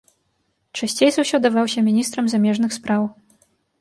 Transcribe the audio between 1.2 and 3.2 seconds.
ўсё даваўся міністрам замежных спраў.